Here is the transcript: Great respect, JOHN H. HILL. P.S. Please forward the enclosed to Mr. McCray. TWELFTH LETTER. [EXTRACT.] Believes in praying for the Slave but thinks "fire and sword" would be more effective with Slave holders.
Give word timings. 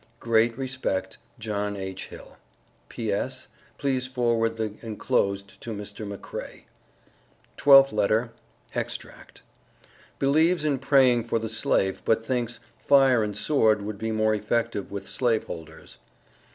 Great 0.19 0.57
respect, 0.57 1.19
JOHN 1.37 1.77
H. 1.77 2.07
HILL. 2.07 2.35
P.S. 2.89 3.49
Please 3.77 4.07
forward 4.07 4.57
the 4.57 4.73
enclosed 4.81 5.61
to 5.61 5.75
Mr. 5.75 6.11
McCray. 6.11 6.63
TWELFTH 7.55 7.93
LETTER. 7.93 8.31
[EXTRACT.] 8.73 9.43
Believes 10.17 10.65
in 10.65 10.79
praying 10.79 11.25
for 11.25 11.37
the 11.37 11.49
Slave 11.49 12.01
but 12.03 12.25
thinks 12.25 12.59
"fire 12.79 13.21
and 13.23 13.37
sword" 13.37 13.83
would 13.83 13.99
be 13.99 14.11
more 14.11 14.33
effective 14.33 14.89
with 14.89 15.07
Slave 15.07 15.43
holders. 15.43 15.99